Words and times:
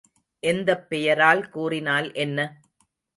எந்தப் 0.43 0.89
பெயரால் 0.89 1.49
கூறினால் 1.49 2.13
என்ன? 2.15 2.39